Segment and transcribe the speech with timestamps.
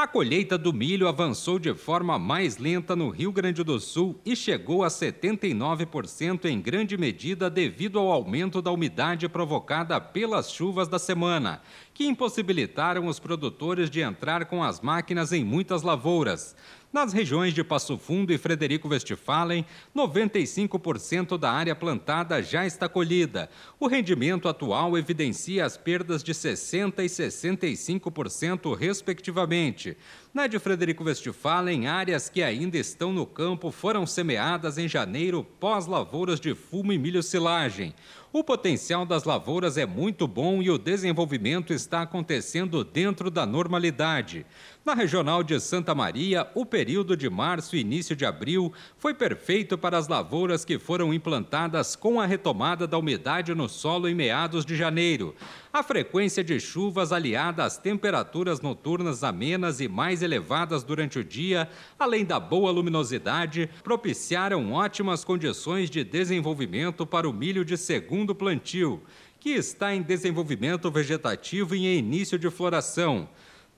[0.00, 4.34] A colheita do milho avançou de forma mais lenta no Rio Grande do Sul e
[4.34, 10.98] chegou a 79% em grande medida devido ao aumento da umidade provocada pelas chuvas da
[10.98, 11.60] semana,
[11.92, 16.56] que impossibilitaram os produtores de entrar com as máquinas em muitas lavouras.
[16.92, 23.48] Nas regiões de Passo Fundo e Frederico Westphalen, 95% da área plantada já está colhida.
[23.78, 29.96] O rendimento atual evidencia as perdas de 60% e 65%, respectivamente.
[30.34, 36.40] Na de Frederico Westphalen, áreas que ainda estão no campo foram semeadas em janeiro pós-lavouras
[36.40, 37.94] de fumo e milho silagem.
[38.32, 44.46] O potencial das lavouras é muito bom e o desenvolvimento está acontecendo dentro da normalidade.
[44.84, 49.76] Na regional de Santa Maria, o período de março e início de abril foi perfeito
[49.76, 54.64] para as lavouras que foram implantadas com a retomada da umidade no solo em meados
[54.64, 55.34] de janeiro.
[55.72, 61.68] A frequência de chuvas aliada às temperaturas noturnas amenas e mais elevadas durante o dia,
[61.96, 69.00] além da boa luminosidade, propiciaram ótimas condições de desenvolvimento para o milho de segundo plantio,
[69.38, 73.28] que está em desenvolvimento vegetativo e em início de floração.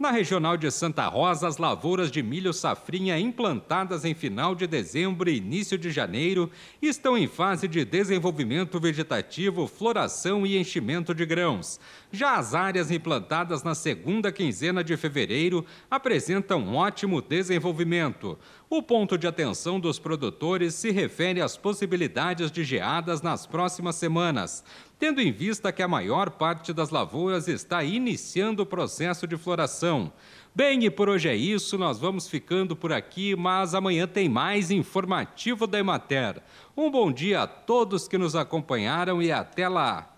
[0.03, 5.31] Na regional de Santa Rosa, as lavouras de milho safrinha implantadas em final de dezembro
[5.31, 6.51] e início de janeiro
[6.83, 11.79] estão em fase de desenvolvimento vegetativo, floração e enchimento de grãos.
[12.11, 18.37] Já as áreas implantadas na segunda quinzena de fevereiro apresentam ótimo desenvolvimento.
[18.69, 24.65] O ponto de atenção dos produtores se refere às possibilidades de geadas nas próximas semanas
[25.03, 30.13] tendo em vista que a maior parte das lavouras está iniciando o processo de floração.
[30.55, 34.71] Bem, e por hoje é isso, nós vamos ficando por aqui, mas amanhã tem mais
[34.71, 36.41] informativo da Emater.
[36.77, 40.09] Um bom dia a todos que nos acompanharam e até lá!